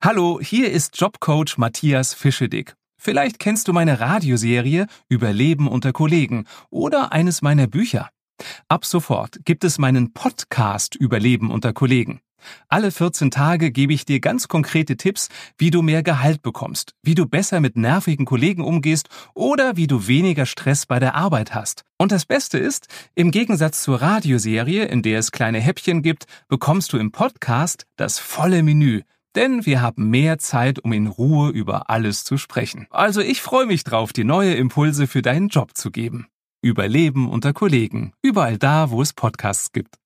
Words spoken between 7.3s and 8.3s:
meiner Bücher.